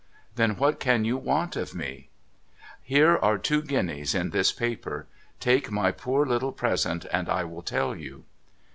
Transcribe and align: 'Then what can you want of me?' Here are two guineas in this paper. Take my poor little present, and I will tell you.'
'Then 0.35 0.55
what 0.57 0.79
can 0.79 1.05
you 1.05 1.15
want 1.15 1.55
of 1.55 1.75
me?' 1.75 2.09
Here 2.81 3.15
are 3.21 3.37
two 3.37 3.61
guineas 3.61 4.15
in 4.15 4.31
this 4.31 4.51
paper. 4.51 5.05
Take 5.39 5.69
my 5.69 5.91
poor 5.91 6.25
little 6.25 6.51
present, 6.53 7.05
and 7.11 7.29
I 7.29 7.43
will 7.43 7.61
tell 7.61 7.95
you.' 7.95 8.23